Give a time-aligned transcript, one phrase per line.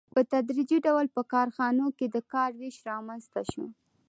[0.13, 3.65] په تدریجي ډول په کارخانو کې د کار وېش رامنځته شو